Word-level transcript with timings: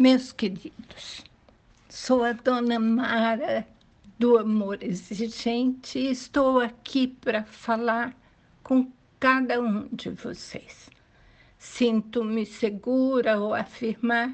Meus 0.00 0.30
queridos, 0.30 1.24
sou 1.88 2.22
a 2.22 2.32
dona 2.32 2.78
Mara 2.78 3.66
do 4.16 4.38
Amor 4.38 4.80
Exigente 4.80 5.98
e 5.98 6.12
estou 6.12 6.60
aqui 6.60 7.08
para 7.08 7.42
falar 7.42 8.16
com 8.62 8.92
cada 9.18 9.60
um 9.60 9.88
de 9.88 10.10
vocês. 10.10 10.88
Sinto-me 11.58 12.46
segura 12.46 13.34
ao 13.34 13.52
afirmar 13.52 14.32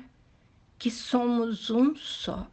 que 0.78 0.90
somos 0.90 1.70
um 1.70 1.96
só 1.96 2.46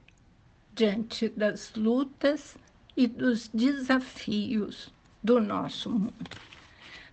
diante 0.74 1.28
das 1.28 1.74
lutas 1.76 2.56
e 2.96 3.08
dos 3.08 3.50
desafios 3.50 4.90
do 5.22 5.42
nosso 5.42 5.90
mundo. 5.90 6.38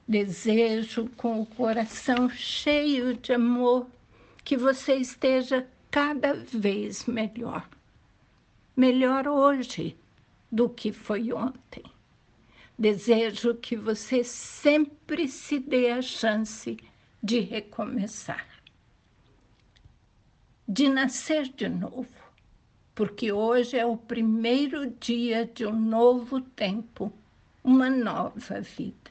Desejo 0.07 1.11
com 1.17 1.41
o 1.41 1.47
coração 1.47 2.31
cheio 2.31 3.15
de 3.15 3.33
amor 3.33 3.89
que 4.45 4.57
você 4.57 4.95
esteja 4.95 5.67
cada 5.91 6.35
vez 6.35 7.07
melhor. 7.07 7.69
Melhor 8.77 9.27
hoje 9.27 9.97
do 10.51 10.69
que 10.69 10.93
foi 10.93 11.33
ontem. 11.33 11.83
Desejo 12.79 13.55
que 13.55 13.77
você 13.77 14.23
sempre 14.23 15.27
se 15.27 15.59
dê 15.59 15.91
a 15.91 16.01
chance 16.01 16.77
de 17.21 17.41
recomeçar, 17.41 18.47
de 20.67 20.89
nascer 20.89 21.49
de 21.49 21.69
novo, 21.69 22.07
porque 22.95 23.33
hoje 23.33 23.77
é 23.77 23.85
o 23.85 23.97
primeiro 23.97 24.91
dia 24.91 25.45
de 25.45 25.67
um 25.67 25.77
novo 25.77 26.41
tempo, 26.41 27.13
uma 27.65 27.91
nova 27.91 28.61
vida. 28.61 29.11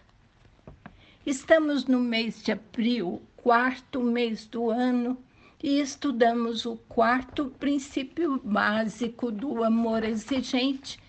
Estamos 1.25 1.85
no 1.85 1.99
mês 1.99 2.41
de 2.41 2.53
abril, 2.53 3.21
quarto 3.35 4.01
mês 4.01 4.45
do 4.45 4.69
ano, 4.69 5.17
e 5.61 5.79
estudamos 5.79 6.65
o 6.65 6.77
quarto 6.87 7.45
princípio 7.59 8.39
básico 8.43 9.31
do 9.31 9.63
amor 9.63 10.03
exigente, 10.03 10.99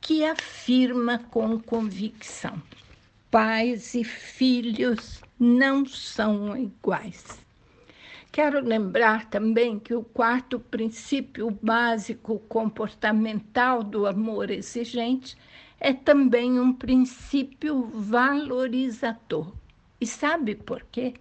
que 0.00 0.24
afirma 0.24 1.18
com 1.30 1.60
convicção: 1.60 2.60
pais 3.30 3.94
e 3.94 4.04
filhos 4.04 5.20
não 5.38 5.84
são 5.84 6.56
iguais. 6.56 7.38
Quero 8.32 8.60
lembrar 8.60 9.28
também 9.30 9.78
que 9.78 9.94
o 9.94 10.02
quarto 10.02 10.60
princípio 10.60 11.50
básico 11.62 12.38
comportamental 12.48 13.82
do 13.82 14.06
amor 14.06 14.50
exigente 14.50 15.36
é 15.80 15.92
também 15.92 16.58
um 16.60 16.72
princípio 16.72 17.86
valorizador. 17.92 19.52
E 20.00 20.06
sabe 20.06 20.54
por 20.54 20.84
quê? 20.90 21.14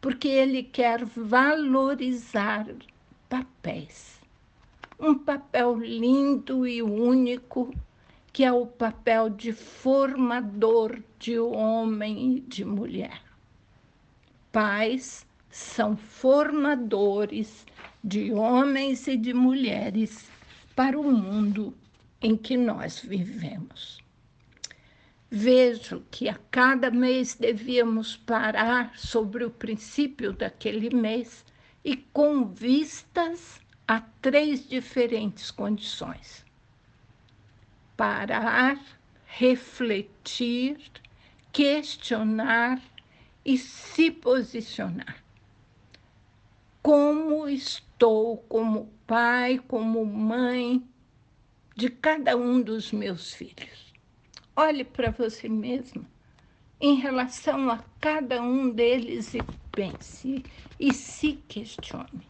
Porque 0.00 0.28
ele 0.28 0.62
quer 0.62 1.04
valorizar 1.04 2.66
papéis. 3.28 4.20
Um 4.98 5.18
papel 5.18 5.78
lindo 5.78 6.66
e 6.66 6.82
único, 6.82 7.74
que 8.32 8.44
é 8.44 8.52
o 8.52 8.66
papel 8.66 9.30
de 9.30 9.52
formador 9.52 11.02
de 11.18 11.38
homem 11.38 12.36
e 12.36 12.40
de 12.40 12.64
mulher 12.64 13.30
pais 14.52 15.26
são 15.48 15.96
formadores 15.96 17.66
de 18.02 18.32
homens 18.32 19.06
e 19.06 19.16
de 19.16 19.32
mulheres 19.32 20.28
para 20.74 20.98
o 20.98 21.12
mundo 21.12 21.74
em 22.20 22.36
que 22.36 22.56
nós 22.56 23.00
vivemos. 23.00 23.98
Vejo 25.32 26.02
que 26.10 26.28
a 26.28 26.34
cada 26.50 26.90
mês 26.90 27.36
devíamos 27.36 28.16
parar 28.16 28.98
sobre 28.98 29.44
o 29.44 29.50
princípio 29.50 30.32
daquele 30.32 30.92
mês 30.92 31.44
e 31.84 31.96
com 31.96 32.48
vistas 32.48 33.60
a 33.86 34.00
três 34.20 34.68
diferentes 34.68 35.52
condições: 35.52 36.44
parar, 37.96 38.76
refletir, 39.24 40.80
questionar 41.52 42.82
e 43.44 43.56
se 43.56 44.10
posicionar. 44.10 45.22
Como 46.82 47.48
estou 47.48 48.38
como 48.48 48.92
pai, 49.06 49.60
como 49.68 50.04
mãe 50.04 50.82
de 51.76 51.88
cada 51.88 52.36
um 52.36 52.60
dos 52.60 52.90
meus 52.90 53.32
filhos? 53.32 53.89
Olhe 54.62 54.84
para 54.84 55.10
você 55.10 55.48
mesmo 55.48 56.06
em 56.78 56.96
relação 56.96 57.70
a 57.70 57.78
cada 57.98 58.42
um 58.42 58.68
deles 58.68 59.32
e 59.32 59.42
pense 59.74 60.44
e 60.78 60.92
se 60.92 61.32
questione. 61.48 62.28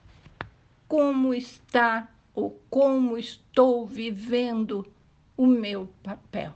Como 0.86 1.34
está 1.34 2.08
ou 2.32 2.52
como 2.70 3.18
estou 3.18 3.84
vivendo 3.84 4.86
o 5.36 5.44
meu 5.44 5.88
papel? 6.04 6.54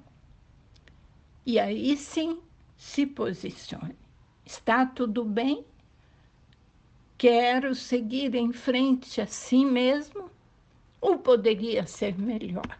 E 1.44 1.58
aí 1.58 1.96
sim 1.96 2.40
se 2.76 3.04
posicione. 3.04 3.96
Está 4.46 4.86
tudo 4.86 5.24
bem? 5.24 5.66
Quero 7.18 7.74
seguir 7.74 8.36
em 8.36 8.52
frente 8.52 9.20
assim 9.20 9.66
mesmo? 9.66 10.30
Ou 11.00 11.18
poderia 11.18 11.84
ser 11.84 12.16
melhor? 12.16 12.78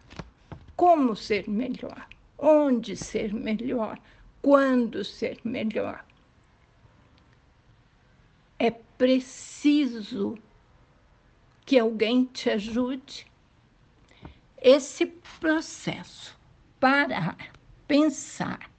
Como 0.77 1.13
ser 1.13 1.49
melhor? 1.49 2.14
Onde 2.37 2.95
ser 2.97 3.33
melhor? 3.33 3.99
Quando 4.41 5.03
ser 5.03 5.39
melhor? 5.43 6.05
É 8.59 8.71
preciso 8.71 10.37
que 11.65 11.79
alguém 11.79 12.25
te 12.25 12.49
ajude. 12.49 13.25
Esse 14.61 15.05
processo, 15.39 16.37
parar, 16.79 17.37
pensar, 17.87 18.69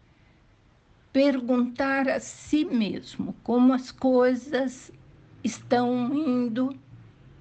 perguntar 1.13 2.09
a 2.09 2.21
si 2.21 2.65
mesmo 2.65 3.35
como 3.43 3.73
as 3.73 3.91
coisas 3.91 4.91
estão 5.43 6.13
indo 6.15 6.79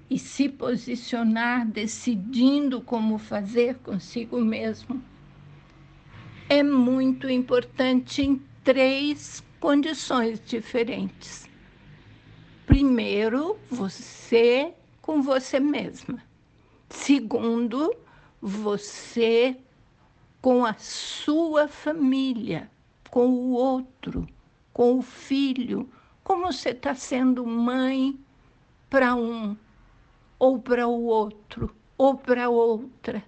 e 0.08 0.18
se 0.18 0.48
posicionar 0.48 1.66
decidindo 1.66 2.80
como 2.80 3.18
fazer 3.18 3.76
consigo 3.78 4.40
mesmo. 4.40 5.02
É 6.48 6.62
muito 6.62 7.28
importante 7.28 8.22
em 8.22 8.42
três 8.62 9.42
condições 9.58 10.40
diferentes. 10.44 11.48
Primeiro, 12.66 13.58
você 13.70 14.72
com 15.02 15.22
você 15.22 15.58
mesma. 15.58 16.22
Segundo, 16.88 17.94
você 18.40 19.56
com 20.40 20.64
a 20.64 20.74
sua 20.74 21.66
família 21.68 22.70
com 23.16 23.28
o 23.28 23.52
outro, 23.52 24.28
com 24.74 24.98
o 24.98 25.02
filho, 25.02 25.88
como 26.22 26.52
você 26.52 26.68
está 26.68 26.94
sendo 26.94 27.46
mãe 27.46 28.14
para 28.90 29.14
um, 29.14 29.56
ou 30.38 30.60
para 30.60 30.86
o 30.86 31.04
outro, 31.04 31.74
ou 31.96 32.14
para 32.14 32.50
outra, 32.50 33.24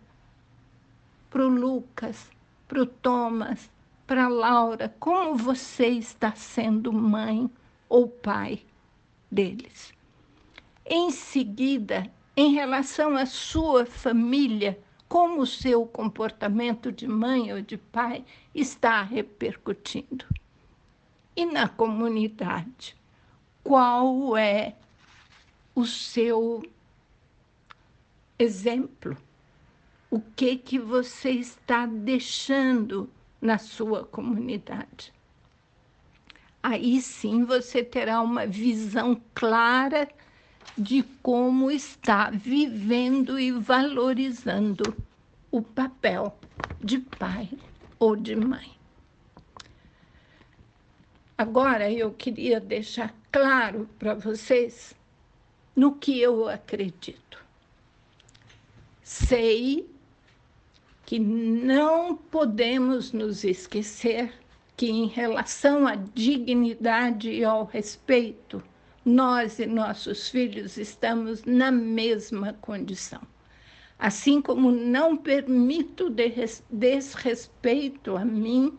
para 1.30 1.42
o 1.42 1.48
Lucas, 1.48 2.30
para 2.68 2.82
o 2.82 2.86
Thomas, 2.86 3.70
para 4.06 4.26
a 4.26 4.28
Laura, 4.28 4.94
como 5.00 5.34
você 5.34 5.86
está 5.88 6.32
sendo 6.34 6.92
mãe 6.92 7.50
ou 7.88 8.06
pai 8.06 8.62
deles. 9.30 9.92
Em 10.84 11.10
seguida, 11.10 12.10
em 12.36 12.52
relação 12.52 13.16
à 13.16 13.26
sua 13.26 13.84
família, 13.86 14.78
como 15.08 15.40
o 15.40 15.46
seu 15.46 15.86
comportamento 15.86 16.92
de 16.92 17.08
mãe 17.08 17.52
ou 17.52 17.62
de 17.62 17.78
pai 17.78 18.24
está 18.54 19.02
repercutindo. 19.02 20.24
E 21.34 21.46
na 21.46 21.68
comunidade, 21.68 22.94
qual 23.64 24.36
é 24.36 24.74
o 25.74 25.86
seu 25.86 26.62
exemplo? 28.38 29.16
O 30.10 30.20
que 30.20 30.56
que 30.56 30.78
você 30.78 31.30
está 31.30 31.84
deixando 31.84 33.10
na 33.42 33.58
sua 33.58 34.04
comunidade? 34.04 35.12
Aí 36.62 37.00
sim 37.02 37.44
você 37.44 37.84
terá 37.84 38.22
uma 38.22 38.46
visão 38.46 39.20
clara 39.34 40.08
de 40.78 41.02
como 41.22 41.70
está 41.70 42.30
vivendo 42.30 43.38
e 43.38 43.52
valorizando 43.52 44.96
o 45.50 45.60
papel 45.60 46.38
de 46.80 46.98
pai 47.00 47.50
ou 47.98 48.16
de 48.16 48.34
mãe. 48.34 48.72
Agora 51.36 51.90
eu 51.92 52.12
queria 52.12 52.58
deixar 52.58 53.14
claro 53.30 53.86
para 53.98 54.14
vocês 54.14 54.94
no 55.76 55.94
que 55.94 56.18
eu 56.18 56.48
acredito. 56.48 57.44
Sei 59.02 59.97
que 61.08 61.18
não 61.18 62.14
podemos 62.14 63.12
nos 63.12 63.42
esquecer 63.42 64.30
que, 64.76 64.90
em 64.90 65.06
relação 65.06 65.86
à 65.86 65.94
dignidade 65.94 67.30
e 67.30 67.42
ao 67.42 67.64
respeito, 67.64 68.62
nós 69.02 69.58
e 69.58 69.64
nossos 69.64 70.28
filhos 70.28 70.76
estamos 70.76 71.44
na 71.46 71.70
mesma 71.70 72.52
condição. 72.60 73.22
Assim 73.98 74.42
como 74.42 74.70
não 74.70 75.16
permito 75.16 76.14
desrespeito 76.70 78.14
a 78.14 78.22
mim, 78.22 78.76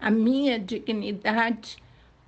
a 0.00 0.10
minha 0.10 0.58
dignidade, 0.58 1.76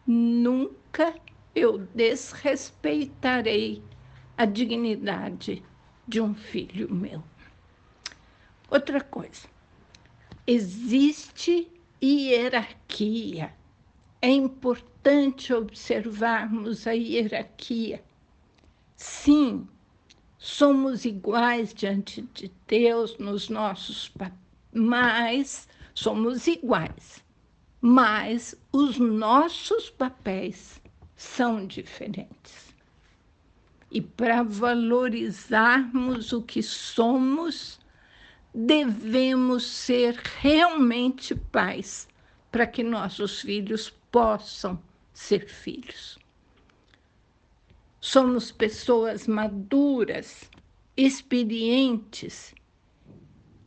nunca 0.06 1.15
eu 1.55 1.79
desrespeitarei 1.94 3.83
a 4.37 4.44
dignidade 4.44 5.62
de 6.06 6.21
um 6.21 6.35
filho 6.35 6.94
meu. 6.94 7.25
Outra 8.70 9.00
coisa, 9.00 9.49
existe 10.47 11.70
hierarquia. 12.03 13.55
É 14.20 14.31
importante 14.31 15.53
observarmos 15.55 16.87
a 16.87 16.93
hierarquia. 16.93 18.03
Sim, 18.97 19.69
somos 20.37 21.05
iguais 21.05 21.73
diante 21.73 22.23
de 22.23 22.53
Deus 22.67 23.17
nos 23.19 23.49
nossos 23.49 24.12
mas 24.73 25.69
somos 25.94 26.47
iguais, 26.47 27.25
mas 27.81 28.55
os 28.73 28.99
nossos 28.99 29.91
papéis 29.91 30.81
são 31.17 31.67
diferentes. 31.67 32.75
E 33.91 34.00
para 34.00 34.43
valorizarmos 34.43 36.32
o 36.32 36.43
que 36.43 36.62
somos, 36.62 37.78
devemos 38.60 39.64
ser 39.64 40.16
realmente 40.40 41.32
pais 41.32 42.08
para 42.50 42.66
que 42.66 42.82
nossos 42.82 43.43
filhos 43.43 43.88
possam 44.10 44.82
ser 45.14 45.49
filhos. 45.49 46.19
Somos 48.00 48.50
pessoas 48.50 49.28
maduras, 49.28 50.50
experientes 50.96 52.52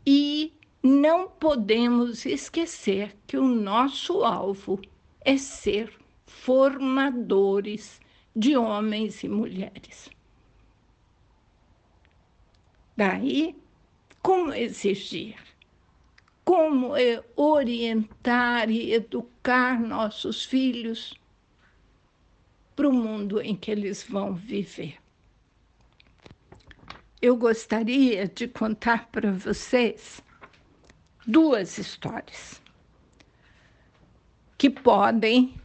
e 0.06 0.52
não 0.84 1.30
podemos 1.30 2.26
esquecer 2.26 3.16
que 3.26 3.38
o 3.38 3.48
nosso 3.48 4.26
alvo 4.26 4.82
é 5.22 5.38
ser 5.38 5.98
formadores 6.26 8.02
de 8.36 8.58
homens 8.58 9.24
e 9.24 9.30
mulheres. 9.30 10.10
Daí, 12.98 13.61
como 14.22 14.54
exigir? 14.54 15.36
Como 16.44 16.94
orientar 17.36 18.70
e 18.70 18.94
educar 18.94 19.80
nossos 19.80 20.44
filhos 20.44 21.14
para 22.76 22.90
o 22.90 22.94
mundo 22.94 23.40
em 23.42 23.56
que 23.56 23.72
eles 23.72 24.04
vão 24.04 24.34
viver? 24.34 24.98
Eu 27.22 27.38
gostaria 27.38 28.28
de 28.28 28.48
contar 28.48 29.08
para 29.12 29.32
vocês 29.32 30.22
duas 31.26 31.78
histórias 31.78 32.62
que 34.58 34.70
podem 34.70 35.56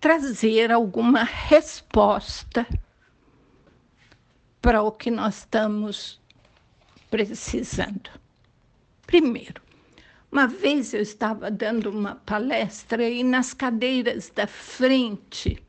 trazer 0.00 0.70
alguma 0.70 1.24
resposta 1.24 2.66
para 4.60 4.82
o 4.82 4.92
que 4.92 5.10
nós 5.10 5.38
estamos 5.38 6.20
precisando. 7.10 8.10
Primeiro, 9.06 9.62
uma 10.30 10.46
vez 10.46 10.92
eu 10.92 11.00
estava 11.00 11.50
dando 11.50 11.90
uma 11.90 12.16
palestra 12.16 13.08
e 13.08 13.24
nas 13.24 13.54
cadeiras 13.54 14.30
da 14.30 14.46
frente, 14.46 15.62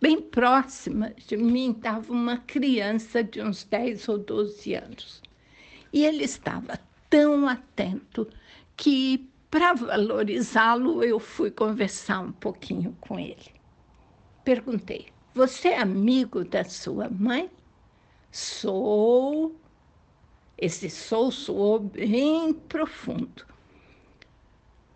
bem 0.00 0.20
próxima 0.20 1.14
de 1.26 1.36
mim, 1.36 1.70
estava 1.70 2.12
uma 2.12 2.38
criança 2.38 3.22
de 3.22 3.40
uns 3.40 3.62
10 3.62 4.08
ou 4.08 4.18
12 4.18 4.74
anos. 4.74 5.22
E 5.92 6.04
ele 6.04 6.24
estava 6.24 6.80
tão 7.08 7.46
atento 7.46 8.28
que, 8.76 9.28
para 9.48 9.74
valorizá-lo, 9.74 11.04
eu 11.04 11.20
fui 11.20 11.50
conversar 11.50 12.20
um 12.20 12.32
pouquinho 12.32 12.96
com 13.00 13.20
ele. 13.20 13.52
Perguntei: 14.42 15.08
Você 15.34 15.68
é 15.68 15.78
amigo 15.78 16.44
da 16.44 16.64
sua 16.64 17.08
mãe? 17.08 17.48
Sou. 18.32 19.54
Esse 20.56 20.88
sou 20.88 21.30
soou 21.30 21.80
bem 21.80 22.52
profundo. 22.54 23.46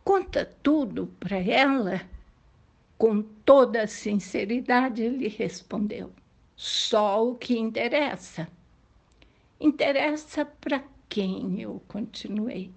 Conta 0.04 0.44
tudo 0.62 1.08
para 1.18 1.36
ela. 1.36 2.00
Com 2.96 3.22
toda 3.22 3.82
a 3.82 3.86
sinceridade, 3.86 5.02
ele 5.02 5.28
respondeu: 5.28 6.12
Só 6.54 7.28
o 7.28 7.34
que 7.34 7.58
interessa. 7.58 8.48
Interessa 9.60 10.44
para 10.44 10.82
quem? 11.08 11.60
Eu 11.60 11.82
continuei. 11.88 12.70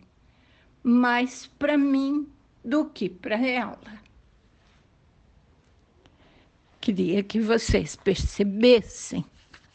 Mais 0.83 1.47
para 1.47 1.77
mim 1.77 2.27
do 2.63 2.85
que 2.89 3.09
para 3.09 3.37
ela 3.37 4.09
queria 6.79 7.21
que 7.21 7.39
vocês 7.39 7.95
percebessem 7.95 9.23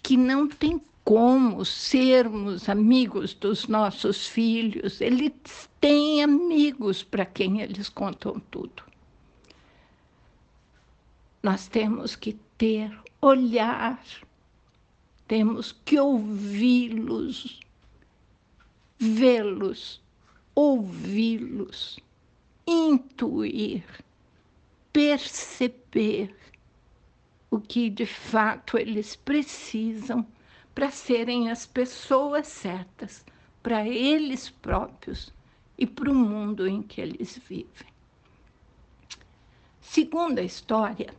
que 0.03 0.17
não 0.17 0.49
tem 0.49 0.81
como 1.05 1.67
sermos 1.67 2.69
amigos 2.69 3.35
dos 3.35 3.69
nossos 3.69 4.27
filhos. 4.27 5.01
Eles 5.03 5.33
têm 5.79 6.23
amigos 6.23 7.03
para 7.03 7.27
quem 7.27 7.61
eles 7.61 7.91
contam 7.91 8.41
tudo. 8.51 8.83
Nós 11.43 11.69
temos 11.69 12.17
que 12.17 12.33
ter 12.57 12.91
olhar, 13.21 14.03
temos 15.29 15.73
que 15.85 15.99
ouvi-los, 16.01 17.61
vê-los, 18.99 20.01
ouvi-los, 20.55 22.01
intuir, 22.67 23.85
perceber 24.91 26.35
o 27.51 27.61
que 27.61 27.91
de 27.91 28.07
fato 28.07 28.79
eles 28.79 29.17
precisam 29.17 30.27
para 30.75 30.91
serem 30.91 31.51
as 31.51 31.65
pessoas 31.65 32.47
certas 32.49 33.25
para 33.63 33.87
eles 33.87 34.51
próprios 34.51 35.33
e 35.79 35.87
para 35.87 36.11
o 36.11 36.15
mundo 36.15 36.67
em 36.67 36.83
que 36.83 37.01
eles 37.01 37.41
vivem. 37.49 37.95
Segundo 39.81 40.39
a 40.39 40.43
história, 40.43 41.15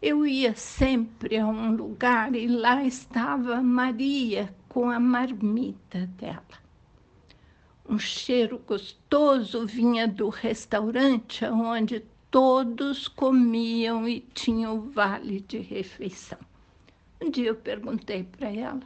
eu 0.00 0.26
ia 0.26 0.54
sempre 0.54 1.38
a 1.38 1.46
um 1.46 1.74
lugar 1.74 2.34
e 2.34 2.46
lá 2.46 2.84
estava 2.84 3.62
Maria 3.62 4.54
com 4.68 4.90
a 4.90 5.00
marmita 5.00 6.06
dela. 6.18 6.42
Um 7.88 7.98
cheiro 7.98 8.58
gostoso 8.66 9.66
vinha 9.66 10.06
do 10.06 10.28
restaurante 10.28 11.44
onde 11.46 12.04
todos 12.30 13.08
comiam 13.08 14.08
e 14.08 14.20
tinham 14.20 14.90
vale 14.90 15.40
de 15.40 15.58
refeição. 15.58 16.38
Um 17.24 17.30
dia 17.30 17.48
eu 17.48 17.56
perguntei 17.56 18.22
para 18.22 18.52
ela, 18.54 18.82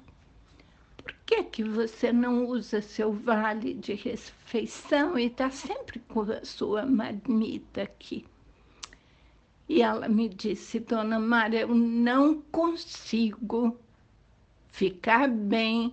por 0.96 1.12
que, 1.26 1.42
que 1.42 1.64
você 1.64 2.12
não 2.12 2.46
usa 2.46 2.80
seu 2.80 3.12
vale 3.12 3.74
de 3.74 3.94
refeição 3.94 5.18
e 5.18 5.26
está 5.26 5.50
sempre 5.50 5.98
com 5.98 6.20
a 6.20 6.44
sua 6.44 6.86
marmita 6.86 7.82
aqui? 7.82 8.24
E 9.68 9.82
ela 9.82 10.08
me 10.08 10.28
disse, 10.28 10.78
Dona 10.78 11.18
Maria, 11.18 11.62
eu 11.62 11.74
não 11.74 12.40
consigo 12.42 13.76
ficar 14.68 15.28
bem 15.28 15.92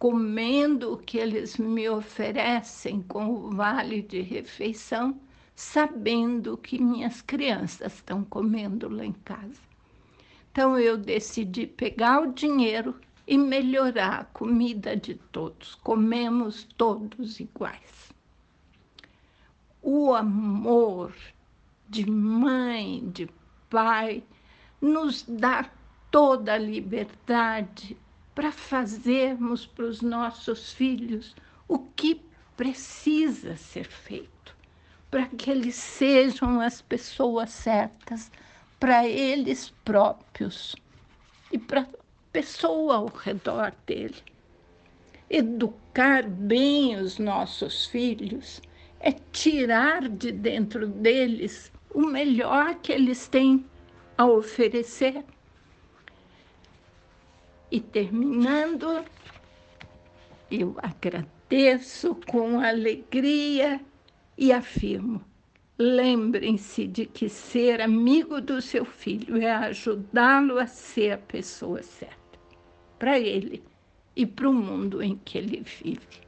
comendo 0.00 0.94
o 0.94 0.98
que 0.98 1.16
eles 1.16 1.58
me 1.58 1.88
oferecem 1.88 3.02
com 3.02 3.30
o 3.30 3.50
vale 3.52 4.02
de 4.02 4.20
refeição 4.20 5.16
sabendo 5.54 6.56
que 6.56 6.82
minhas 6.82 7.22
crianças 7.22 7.94
estão 7.94 8.24
comendo 8.24 8.88
lá 8.88 9.04
em 9.04 9.12
casa. 9.12 9.67
Então 10.58 10.76
eu 10.76 10.98
decidi 10.98 11.68
pegar 11.68 12.20
o 12.20 12.32
dinheiro 12.32 13.00
e 13.24 13.38
melhorar 13.38 14.22
a 14.22 14.24
comida 14.24 14.96
de 14.96 15.14
todos. 15.14 15.76
Comemos 15.76 16.64
todos 16.76 17.38
iguais. 17.38 18.12
O 19.80 20.12
amor 20.12 21.14
de 21.88 22.10
mãe, 22.10 23.08
de 23.10 23.30
pai, 23.70 24.24
nos 24.80 25.22
dá 25.28 25.70
toda 26.10 26.54
a 26.54 26.58
liberdade 26.58 27.96
para 28.34 28.50
fazermos 28.50 29.64
para 29.64 29.84
os 29.84 30.02
nossos 30.02 30.72
filhos 30.72 31.36
o 31.68 31.78
que 31.78 32.20
precisa 32.56 33.56
ser 33.56 33.86
feito 33.86 34.56
para 35.08 35.26
que 35.26 35.52
eles 35.52 35.76
sejam 35.76 36.60
as 36.60 36.82
pessoas 36.82 37.50
certas 37.50 38.28
para 38.78 39.06
eles 39.06 39.70
próprios 39.84 40.76
e 41.50 41.58
para 41.58 41.82
a 41.82 41.86
pessoa 42.32 42.96
ao 42.96 43.06
redor 43.06 43.72
dele. 43.86 44.22
Educar 45.28 46.26
bem 46.26 46.96
os 46.96 47.18
nossos 47.18 47.86
filhos 47.86 48.62
é 49.00 49.12
tirar 49.12 50.08
de 50.08 50.32
dentro 50.32 50.86
deles 50.86 51.72
o 51.92 52.00
melhor 52.00 52.76
que 52.76 52.92
eles 52.92 53.28
têm 53.28 53.64
a 54.16 54.26
oferecer. 54.26 55.24
E 57.70 57.80
terminando, 57.80 59.04
eu 60.50 60.76
agradeço 60.78 62.14
com 62.26 62.60
alegria 62.60 63.80
e 64.36 64.52
afirmo: 64.52 65.22
lembrem-se 65.78 66.86
de 66.86 67.06
que 67.06 67.28
ser 67.28 67.80
amigo 67.80 68.40
do 68.40 68.60
seu 68.60 68.84
filho 68.84 69.36
é 69.36 69.50
ajudá-lo 69.50 70.58
a 70.58 70.66
ser 70.66 71.12
a 71.12 71.18
pessoa 71.18 71.82
certa 71.82 72.16
para 72.98 73.18
ele 73.18 73.62
e 74.16 74.26
para 74.26 74.48
o 74.48 74.52
mundo 74.52 75.00
em 75.00 75.16
que 75.16 75.38
ele 75.38 75.62
vive. 75.62 76.27